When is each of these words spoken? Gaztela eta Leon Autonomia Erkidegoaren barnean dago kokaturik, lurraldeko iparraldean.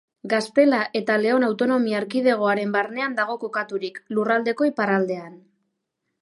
Gaztela 0.31 0.77
eta 0.99 1.17
Leon 1.25 1.45
Autonomia 1.47 1.99
Erkidegoaren 1.99 2.71
barnean 2.77 3.19
dago 3.21 3.37
kokaturik, 3.45 4.01
lurraldeko 4.19 4.71
iparraldean. 4.71 5.39